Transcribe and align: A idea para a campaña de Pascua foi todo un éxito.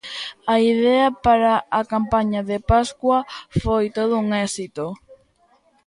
A 0.53 0.55
idea 0.73 1.07
para 1.25 1.53
a 1.79 1.81
campaña 1.93 2.41
de 2.49 2.57
Pascua 2.71 3.19
foi 3.63 3.85
todo 3.97 4.13
un 4.23 4.27
éxito. 4.47 4.85